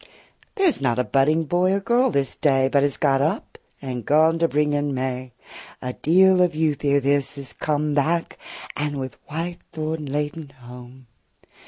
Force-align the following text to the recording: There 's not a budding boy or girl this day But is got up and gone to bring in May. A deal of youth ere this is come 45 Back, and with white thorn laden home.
There 0.55 0.65
's 0.71 0.81
not 0.81 0.97
a 0.97 1.03
budding 1.03 1.43
boy 1.43 1.73
or 1.73 1.79
girl 1.79 2.09
this 2.09 2.35
day 2.35 2.67
But 2.69 2.83
is 2.83 2.97
got 2.97 3.21
up 3.21 3.59
and 3.83 4.03
gone 4.03 4.39
to 4.39 4.47
bring 4.47 4.73
in 4.73 4.95
May. 4.95 5.31
A 5.79 5.93
deal 5.93 6.41
of 6.41 6.55
youth 6.55 6.83
ere 6.83 6.99
this 6.99 7.37
is 7.37 7.53
come 7.53 7.93
45 7.93 7.95
Back, 7.95 8.39
and 8.75 8.97
with 8.99 9.17
white 9.27 9.59
thorn 9.71 10.07
laden 10.07 10.49
home. 10.63 11.05